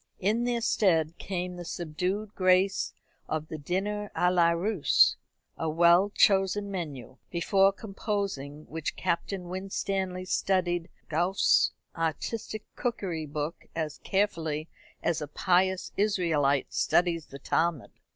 In 0.17 0.45
their 0.45 0.61
stead 0.61 1.19
came 1.19 1.55
the 1.57 1.63
subdued 1.63 2.33
grace 2.33 2.91
of 3.29 3.49
the 3.49 3.59
dîner 3.59 4.11
à 4.13 4.33
la 4.33 4.49
Russe, 4.49 5.15
a 5.59 5.69
well 5.69 6.09
chosen 6.09 6.71
menu, 6.71 7.17
before 7.29 7.71
composing 7.71 8.65
which 8.65 8.95
Captain 8.95 9.43
Winstanley 9.47 10.25
studied 10.25 10.89
Gouffé's 11.07 11.69
artistic 11.95 12.63
cookery 12.75 13.27
book 13.27 13.67
as 13.75 13.99
carefully 13.99 14.67
as 15.03 15.21
a 15.21 15.27
pious 15.27 15.91
Israelite 15.97 16.73
studies 16.73 17.27
the 17.27 17.37
Talmud. 17.37 17.91